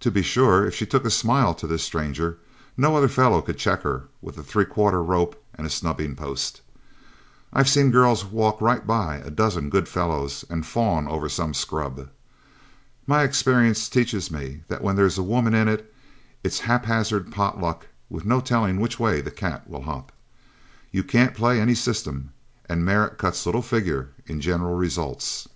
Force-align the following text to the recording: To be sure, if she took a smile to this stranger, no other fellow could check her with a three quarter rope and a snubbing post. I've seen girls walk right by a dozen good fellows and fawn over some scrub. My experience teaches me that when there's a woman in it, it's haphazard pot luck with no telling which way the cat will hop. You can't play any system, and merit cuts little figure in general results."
To 0.00 0.10
be 0.10 0.22
sure, 0.22 0.66
if 0.66 0.74
she 0.74 0.86
took 0.86 1.04
a 1.04 1.08
smile 1.08 1.54
to 1.54 1.68
this 1.68 1.84
stranger, 1.84 2.38
no 2.76 2.96
other 2.96 3.06
fellow 3.06 3.40
could 3.40 3.58
check 3.58 3.82
her 3.82 4.08
with 4.20 4.36
a 4.36 4.42
three 4.42 4.64
quarter 4.64 5.00
rope 5.00 5.40
and 5.54 5.64
a 5.64 5.70
snubbing 5.70 6.16
post. 6.16 6.62
I've 7.52 7.68
seen 7.68 7.92
girls 7.92 8.24
walk 8.24 8.60
right 8.60 8.84
by 8.84 9.18
a 9.18 9.30
dozen 9.30 9.70
good 9.70 9.86
fellows 9.88 10.44
and 10.50 10.66
fawn 10.66 11.06
over 11.06 11.28
some 11.28 11.54
scrub. 11.54 12.08
My 13.06 13.22
experience 13.22 13.88
teaches 13.88 14.32
me 14.32 14.64
that 14.66 14.82
when 14.82 14.96
there's 14.96 15.16
a 15.16 15.22
woman 15.22 15.54
in 15.54 15.68
it, 15.68 15.94
it's 16.42 16.58
haphazard 16.58 17.30
pot 17.30 17.60
luck 17.60 17.86
with 18.10 18.24
no 18.24 18.40
telling 18.40 18.80
which 18.80 18.98
way 18.98 19.20
the 19.20 19.30
cat 19.30 19.70
will 19.70 19.82
hop. 19.82 20.10
You 20.90 21.04
can't 21.04 21.36
play 21.36 21.60
any 21.60 21.76
system, 21.76 22.32
and 22.68 22.84
merit 22.84 23.16
cuts 23.16 23.46
little 23.46 23.62
figure 23.62 24.08
in 24.26 24.40
general 24.40 24.74
results." 24.74 25.46